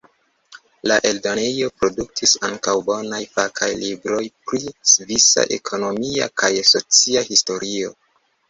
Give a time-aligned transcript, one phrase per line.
[0.91, 4.63] La eldonejo produktis ankaŭ bonaj fakaj libroj pri
[4.95, 7.97] svisa ekonomia kaj socia historio.